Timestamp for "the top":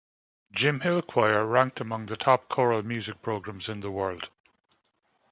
2.07-2.49